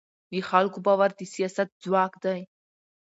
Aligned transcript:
د 0.31 0.33
خلکو 0.49 0.77
باور 0.87 1.09
د 1.19 1.21
سیاست 1.33 1.69
ځواک 1.83 2.13
دی 2.23 2.39